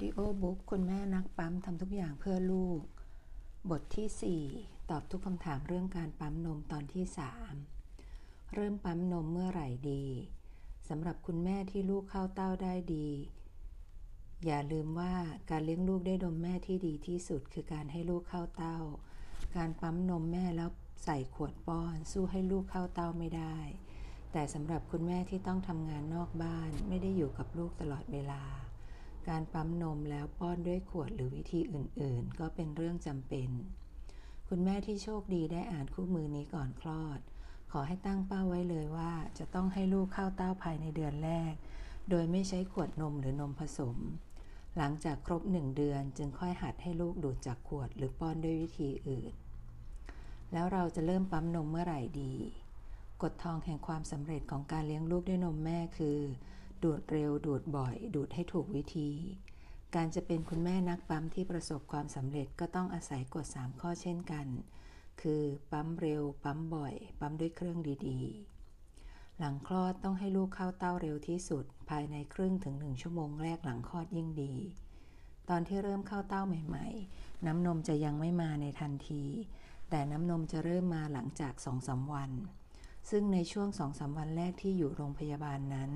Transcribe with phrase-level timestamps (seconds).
[0.00, 2.80] ดิโอบุ๊กคุณแม่นักปั๊มทำทุกอย่างเพื่อลูก
[3.70, 7.04] บทที่ 4 ตอบทุกคำถามเรื่องการปั๊มนมตอนที่
[7.78, 10.04] 3 เริ่มปั๊มนมเมื่อไหร่ดี
[10.88, 13.08] สำหรับคุณแม่ที่ลูกเข้าเต้าได้ดี
[14.44, 15.14] อย่าลืมว่า
[15.50, 18.78] การเลี้ยงลูกได้นมแม่ที่ดีที่สุด คือการให้ลูกเข้าเต้า
[19.56, 20.70] การปั๊มนมแม่แล้ว
[21.04, 23.56] ใส่ขวดป้อน สู้ให้ลูกเข้าเต้าไม่ได้
[24.32, 28.42] แต่สำหรับคุณแม่ที่ต้องทำงานนอกบ้านไม่ได้อยู่กับลูกตลอดเวลา
[29.28, 33.50] การปั๊มนมแล้วป้อนด้วยขวดหรือวิธีอื่นๆ ก็เป็นเรื่องจำเป็น
[34.48, 37.20] คุณแม่ที่โชคดีได้อ่านคู่มือนี้ก่อนคลอด
[37.72, 41.52] ขอให้ตั้งเป้าไว้เลยว่า จะต้องให้ลูกเข้าเต้าภายในเดือนแรก
[42.10, 43.96] โดยไม่ใช้ขวดนมหรือนมผสม
[44.76, 49.32] หลังจากครบหนึ่งเดือนจึงค่อยหัดให้ลูกดูดจากขวดหรือป้อนด้วยวิธีอื่น
[50.52, 52.34] แล้วเราจะเริ่มปั๊มนมเมื่อไหร่ดี
[53.22, 56.18] กฎทองแห่งความสำเร็จของการเลี้ยงลูกด้วยนมแม่คือ
[56.84, 59.10] ดูดเร็วดูดบ่อย ดูดให้ถูกวิธี
[59.94, 64.46] การจะเป็นคุณแม่นักปั๊มที่ประสบความสำเร็จก็ต้องอาศัยกฎ 3 ข้อเช่นกัน
[65.20, 74.54] คือปั๊มเร็ว ปั๊มบ่อย ปั๊มด้วยเครื่องดีๆ หลังคลอดต้องให้ลูกเข้าเต้าเร็วที่สุด ภายในครึ่งถึงหนึ่งชั่วโมงแรกหลังคลอดยิ่งดี
[75.48, 79.24] ตอนที่เริ่มเข้าเต้าใหม่ ๆ น้ำนมจะยังไม่มาในทันที
[79.90, 82.30] แต่น้ำนมจะเริ่มมาหลังจากสองสาวัน
[83.10, 85.90] ซึ่งในช่วงสองสาวันแรกที่อยู่โรงพยาบาลนั้น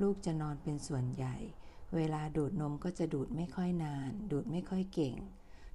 [0.00, 1.36] ลูกจะนอนเป็นส่วนใหญ่
[1.96, 5.16] เวลาดูดนมก็จะดูดไม่ค่อยนาน ดูดไม่ค่อยเก่ง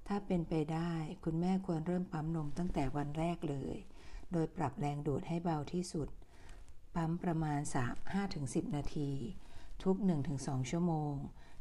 [0.07, 3.75] ถ้าเป็นไปได้คุณแม่ควรเริ่มปั๊มนมตั้งแต่วันแรกเลย
[4.31, 6.09] โดยปรับแรงดูดให้เบาที่สุด
[6.95, 7.59] ปั๊มประมาณ
[8.17, 9.09] 5-10 นาที
[9.83, 9.95] ทุก
[10.33, 11.13] 1-2 ชั่วโมง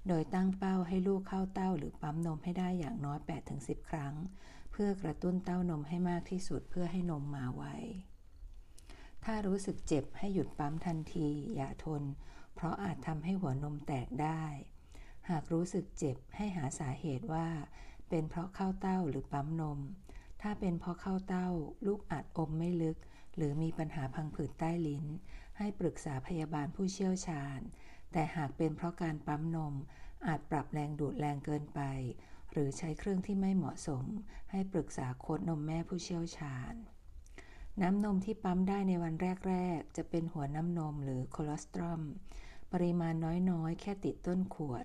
[0.08, 3.18] โดยตั้งเป้าให้ลูกเข้าเต้าหรือปั๊มนมให้ได้อย่างน้อย
[3.54, 4.14] 8-10 ครั้ง
[4.70, 7.64] เพื่อกระตุ้นเต้านมให้มากที่สุดเพื่อให้นมมาไว
[9.24, 12.02] ถ้ารู้สึกเจ็บให้หยุดปั๊มทันที อย่าทน
[12.60, 14.44] เพราะอาจทำให้หัวนมแตกได้
[15.28, 17.48] หากรู้สึกเจ็บให้หาสาเหตุว่า
[18.08, 19.78] เป็นเพราะเข้าเต้าหรือปั๊มนม
[20.42, 21.48] ถ้าเป็นเพราะเข้าเต้า
[21.86, 22.96] ลูกอาจอมไม่ลึก
[23.36, 25.04] หรือมีปัญหาพังผืดใต้ลิ้น
[25.58, 27.60] ให้ปรึกษาพยาบาลผู้เชี่ยวชาญ
[28.12, 29.74] แต่หากเป็นเพราะการปั๊มนม
[30.26, 31.80] อาจปรับแรงดูดแรงเกินไป
[32.52, 34.04] หรือใช้เครื่องที่ไม่เหมาะสม
[34.50, 36.74] ให้ปรึกษาโค้ดนมแม่ผู้เชี่ยวชาญ
[37.82, 39.14] น้ำนมที่ปั๊มได้ในวัน
[39.48, 42.02] แรก ๆ จะเป็นหัวน้ำนมหรือโคลอสตรอม
[42.72, 43.14] ปริมาณ
[43.50, 44.84] น้อยๆ แค่ติดต้นขวด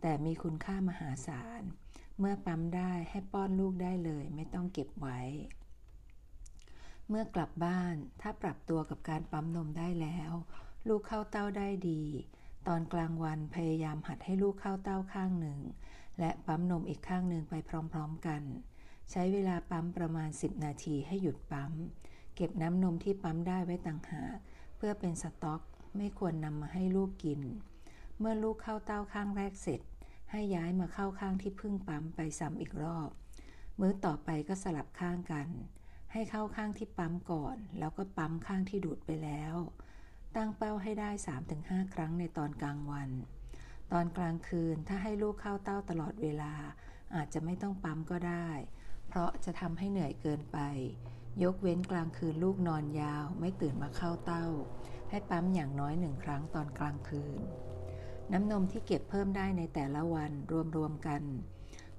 [0.00, 1.62] แต่มีคุณค่ามหาศาล
[2.18, 5.20] เมื่อปั๊มได้ให้ป้อนลูกได้เลย ไม่ต้องเก็บไว้
[7.08, 10.32] เมื่อกลับบ้านถ้าปรับตัวกับการปั๊มนมได้แล้ว
[10.88, 12.02] ลูกเข้าเต้าได้ดี
[12.68, 15.58] ตอนกลางวันพยายามหัดให้ลูกเข้าเต้าข้างหนึ่ง
[16.18, 18.42] และปั๊มนมอีกข้างหนึ่งไปพร้อมๆกัน
[19.10, 21.72] ใช้เวลาปั๊มประมาณ 10 นาทีให้หยุดปั๊ม
[22.34, 24.36] เก็บน้ำนมที่ปั๊มได้ไว้ต่างหาก
[24.76, 25.60] เพื่อเป็นสต็อก
[25.98, 27.40] ไม่ควรนำมาให้ลูกกิน
[28.18, 29.80] เมื่อลูกเข้าเต้าข้างแรกเสร็จ
[30.30, 33.10] ให้ย้ายมาเข้าข้างที่พึ่งปั๊มไปซ้ำอีกรอบ
[33.80, 35.48] มื้อต่อไปก็สลับข้างกัน
[36.12, 39.54] ให้เข้าข้างที่ปั๊มก่อน แล้วก็ปั๊มข้างที่ดูดไปแล้ว
[40.36, 41.10] ตั้งเป้าให้ได้
[41.52, 43.10] 3-5 ครั้งในตอนกลางวัน
[43.92, 46.52] ตอนกลางคืนถ้าให้ลูกเข้าเต้าตลอดเวลา
[47.14, 48.48] อาจจะไม่ต้องปั๊มก็ได้
[49.08, 50.58] เพราะจะทำให้เหนื่อยเกินไป
[51.42, 54.46] ยกเว้นกลางคืนลูกนอนยาวไม่ตื่นมาเข้าเต้า
[55.10, 57.40] ให้ปั๊มอย่างน้อยหนึ่งครั้งตอนกลางคืน
[58.32, 60.32] น้ำนมที่เก็บเพิ่มได้ในแต่ละวัน
[60.76, 61.22] รวมๆกัน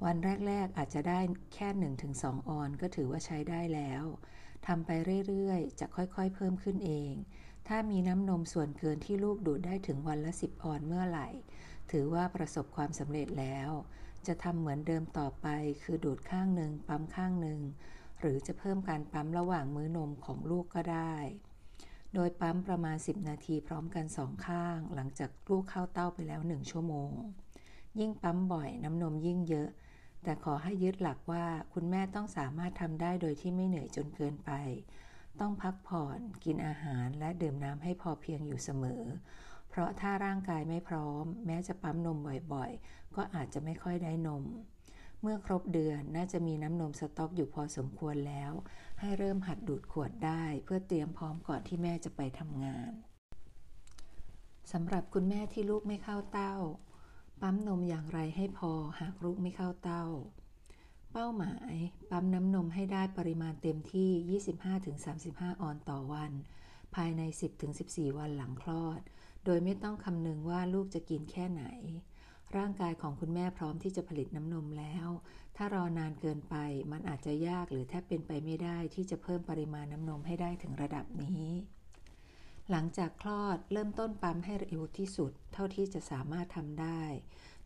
[0.06, 0.16] วัน
[0.48, 1.20] แรกๆอาจจะได้
[1.54, 4.04] แค่ 1-2 ออนก็ถือว่าใช้ได้แล้ว
[4.68, 4.90] ทำไป
[5.28, 7.14] เรื่อยๆ จะค่อยๆ เพิ่มขึ้นเอง
[7.68, 11.28] ถ้ามีน้ำนมส่วนเกินที่ลูกดูดได้ถึงวันละ 10 ออนเมื่อไหร่
[11.92, 13.70] ถือว่าประสบความสำเร็จแล้ว
[14.28, 15.48] จะทำเหมือนเดิมต่อไป
[15.84, 17.60] คือดูดข้างหนึ่งปั๊มข้างหนึ่ง
[18.20, 21.16] หรือจะเพิ่มการปั๊มระหว่างมื้อนมของลูกก็ได้
[22.20, 27.12] โดยปั๊มประมาณ 10 นาทีพร้อมกันสองข้าง หลังจากลูกเข้าเต้าไปแล้ว 1 ชั่วโมง
[28.00, 29.70] ยิ่งปั๊มบ่อยน้ำนมยิ่งเยอะ
[30.24, 34.52] แต่ขอให้ยึดหลักว่าคุณแม่ต้องสามารถทำได้โดยที่ไม่เหนื่อยจนเกินไป
[35.40, 39.04] ต้องพักผ่อนกินอาหารและดื่มน้ำให้พอเพียงอยู่เสมอ
[39.70, 42.18] เพราะถ้าร่างกายไม่พร้อม แม้จะปั๊มนม
[42.54, 44.46] บ่อยๆ ก็อาจจะไม่ค่อยได้นม
[45.22, 48.52] เมื่อครบเดือนน่าจะมีน้ำนมสต๊อกอยู่พอสมควรแล้ว
[49.00, 52.92] ให้เริ่มหัดดูดขวดได้ เพื่อเตรียมพร้อมก่อนที่แม่จะไปทำงาน
[54.72, 56.56] สำหรับคุณแม่ที่ลูกไม่เข้าเต้า
[57.42, 60.06] ปั๊มนมอย่างไรให้พอหากลูกไม่เข้าเต้า
[61.12, 61.74] เป้าหมาย
[62.10, 64.40] ปั๊มน้ำนมให้ได้ปริมาณเต็มที่
[65.02, 66.32] 25-35 ออนต่อวัน
[66.96, 67.22] ภายใน
[67.70, 69.02] 10-14 วันหลังคลอด
[69.46, 71.64] โดยไม่ต้องคำนึงว่าลูกจะกินแค่ไหน
[72.58, 75.08] ร่างกายของคุณแม่พร้อมที่จะผลิตน้ำนมแล้ว
[75.56, 76.56] ถ้ารอนานเกินไป
[76.92, 81.46] มันอาจจะยากหรือแทบเป็นไปไม่ได้ที่จะเพิ่มปริมาณน้ำนมให้ได้ถึงระดับนี้
[82.72, 87.02] หลังจากคลอดเริ่มต้นปั๊มให้เร็วที่สุด เท่าที่จะสามารถทำได้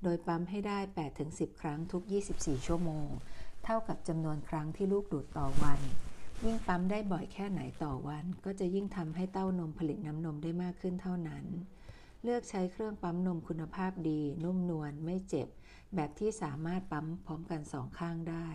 [0.03, 0.79] โดยปั๊มให้ได้
[1.19, 2.03] 8-10 ครั้งทุก
[2.35, 3.07] 24 ชั่วโมง
[3.63, 5.79] เท่ากับจำนวนครั้งที่ลูกดูดต่อวัน
[6.45, 11.45] ยิ่งปั๊มได้บ่อยแค่ไหนต่อวัน ก็จะยิ่งทำให้เต้านมผลิตน้ำนมได้มากขึ้นเท่านั้น
[12.23, 15.47] เลือกใช้เครื่องปั๊มนมคุณภาพดี นุ่มนวลไม่เจ็บ
[15.95, 18.49] แบบที่สามารถปั๊มพร้อมกันสองข้างได้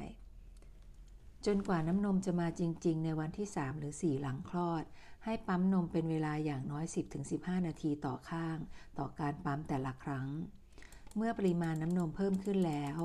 [1.46, 4.84] จนกว่าน้ำนมจะมาจริง ๆ ในวันที่ 3 หรือ 4 หลังคลอด
[5.24, 6.84] ให้ปั๊มนมเป็นเวลาอย่างน้อย
[7.26, 8.56] 10-15 นาทีต่อข้าง
[8.98, 10.28] ต่อการปั๊มแต่ละครั้ง
[11.16, 12.98] เมื่อปริมาณน้ำนมเพิ่มขึ้นแล้ว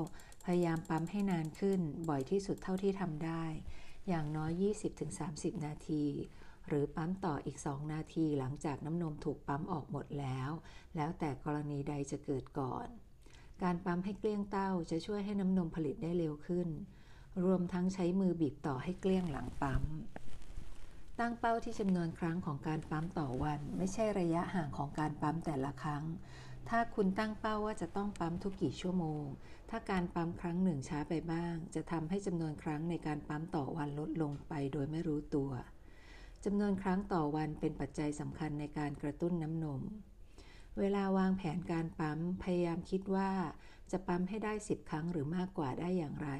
[0.44, 3.44] พยายามปั๊มให้นานขึ้นบ่อยที่สุดเท่าที่ทำได้
[4.08, 4.52] อย่างน้อย
[5.10, 6.04] 20-30 นาที
[6.68, 10.50] หรือปั๊มต่ออีก 2 นาทีหลังจากน้ำนมถูกปั๊มออกหมดแล้ว
[10.96, 12.86] แล้วแต่กรณีใดจะเกิดก่อน
[13.62, 16.68] การปั๊มให้เกลี้ยงเต้าจะช่วยให้น้ำนมผลิตได้เร็วขึ้น
[17.44, 19.82] รวมทั้งใช้มือบีบต่อให้เกลี้ยงหลังปั๊ม
[21.18, 26.04] ตั้งเป้าที่จำนวนครั้งของการปั๊มต่อวัน ไม่ใช่ระยะห่างของการปั๊มแต่ละครั้ง
[26.68, 29.24] ถ้าคุณตั้งเป้าว่าจะต้องปั๊มทุกกี่ชั่วโมง
[29.70, 35.50] ถ้าการปั๊มครั้งหนึ่งช้าไปบ้าง จะทำให้จำนวนครั้งในการปั๊มต่อวันลดลงไปโดยไม่รู้ตัว
[36.44, 39.82] จำนวนครั้งต่อวันเป็นปัจจัยสำคัญในการกระตุ้นน้ำนม
[40.78, 43.30] เวลาวางแผนการปั๊มพยายามคิดว่า
[43.90, 46.30] จะปั๊มให้ได้ 10 ครั้งหรือมากกว่าได้อย่างไร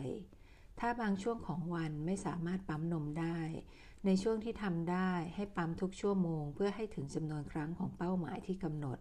[0.81, 3.41] ถ้าบางช่วงของวันไม่สามารถปั๊มนมได้
[4.07, 8.99] ในช่วงที่ทำได้ให้ปั๊มทุกชั่วโมง เพื่อให้ถึงจำนวนครั้งของเป้าหมายที่กำหนด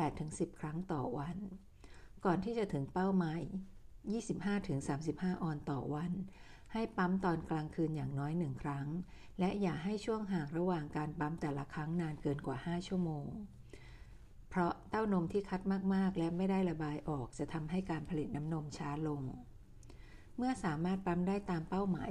[0.00, 1.36] 8-10 ครั้งต่อวัน
[2.24, 3.40] ก่อนที่จะถึงเป้าหมาย
[4.62, 6.12] 25-35 ออนต่อวัน
[6.76, 8.86] ให้ปั๊มตอนกลางคืนอย่างน้อยหนึ่งครั้ง
[9.38, 13.26] และอย่าให้ช่วงห่างระหว่างการปั๊มแต่ละครั้งนานเกินกว่า 5 ชั่วโมง
[14.50, 15.60] เพราะเต้านมที่คัด
[15.94, 19.22] มากๆ และไม่ได้ระบายออกจะทำให้การผลิตน้ำนมช้าลง
[20.36, 22.08] เมื่อสามารถปั๊มได้ตามเป้าหมาย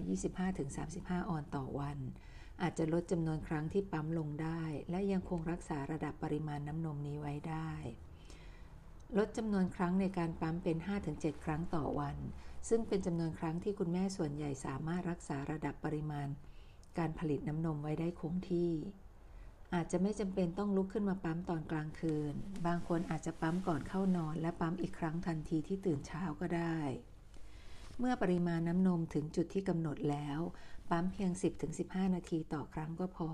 [0.64, 1.98] 25-35 ออนต่อวัน
[2.62, 7.72] อาจจะลดจำนวนครั้งที่ปั๊มลงได้ และยังคงรักษาระดับปริมาณน้ำนมนี้ไว้ได้
[9.18, 10.78] ลดจำนวนครั้งในการปั๊มเป็น
[11.12, 12.18] 5-7 ครั้งต่อวัน
[12.70, 16.28] ซึ่งเป็นจำนวนครั้งที่คุณแม่ส่วนใหญ่สามารถรักษาระดับปริมาณ
[16.98, 18.72] การผลิตน้ำนมไว้ได้คงที่
[19.74, 22.34] อาจจะไม่จำเป็นต้องลุกขึ้นมาปั๊มตอนกลางคืน
[22.68, 26.78] บางคนอาจจะปั๊มก่อนเข้านอน และปั๊มอีกครั้งทันทีที่ตื่นเช้าก็ได้
[28.00, 30.40] เมื่อปริมาณน้ำนมถึงจุดที่กำหนดแล้ว
[30.90, 31.32] ปั๊มเพียง
[31.74, 33.30] 10-15 นาทีต่อครั้งก็พอ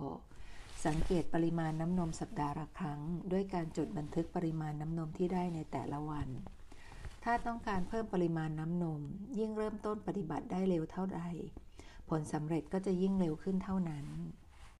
[0.85, 6.29] สังเกตปริมาณน้ำนมสัปดาห์ละครั้ง ด้วยการจดบันทึกปริมาณน้ำนมที่ได้ในแต่ละวัน
[7.23, 9.01] ถ้าต้องการเพิ่มปริมาณน้ำนม
[9.37, 11.21] ยิ่งเริ่มต้นปฏิบัติได้เร็วเท่าใด
[12.09, 14.05] ผลสำเร็จก็จะยิ่งเร็วขึ้นเท่านั้น